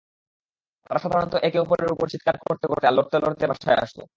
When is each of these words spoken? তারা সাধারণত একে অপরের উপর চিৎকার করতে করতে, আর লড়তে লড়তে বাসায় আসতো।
তারা 0.85 0.99
সাধারণত 0.99 1.33
একে 1.47 1.57
অপরের 1.59 1.93
উপর 1.95 2.05
চিৎকার 2.13 2.35
করতে 2.43 2.65
করতে, 2.67 2.85
আর 2.87 2.93
লড়তে 2.93 3.17
লড়তে 3.19 3.45
বাসায় 3.51 3.79
আসতো। 3.83 4.01